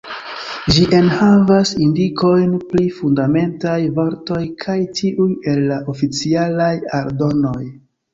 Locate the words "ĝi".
0.75-0.83